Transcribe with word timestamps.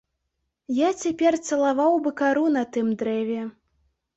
Я 0.77 0.87
цяпер 1.01 1.37
цалаваў 1.49 1.99
бы 2.07 2.15
кару 2.23 2.45
на 2.57 2.67
тым 2.79 2.91
дрэве. 3.03 3.37